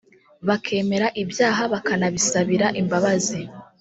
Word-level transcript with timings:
bakemera 0.47 1.07
ibyaha 1.21 1.63
bakanabisabira 1.73 2.67
imbabazi 2.81 3.39